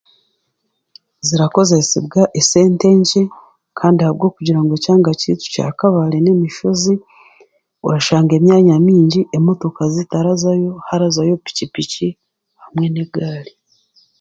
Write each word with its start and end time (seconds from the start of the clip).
Zirakozesebwa 1.27 2.21
esente 2.39 2.87
nkye 2.99 3.23
kandi 3.79 3.99
ahabw'okugira 4.01 4.59
ngu 4.61 4.73
ekyanga 4.77 5.11
kyeitu 5.19 5.45
kya 5.53 5.67
Kabare 5.79 6.17
n'emishoozi 6.21 6.93
orashanga 7.87 8.31
emyanya 8.39 8.75
mingi 8.87 9.21
emotoka 9.37 9.81
zitarazayo 9.95 10.71
harazayo 10.87 11.35
piiki 11.45 12.07
hamwe 12.63 12.87
n'egaali. 12.89 13.51